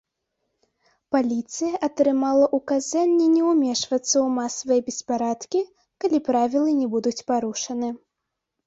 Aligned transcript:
Паліцыя 1.15 1.81
атрымала 1.87 2.45
ўказанне 2.59 3.27
не 3.35 3.43
ўмешвацца 3.51 4.03
ў 4.07 4.25
масавыя 4.39 4.81
беспарадкі, 4.89 5.63
калі 6.03 6.17
правілы 6.31 6.69
не 6.81 6.87
будуць 6.97 7.19
парушаны. 7.31 7.89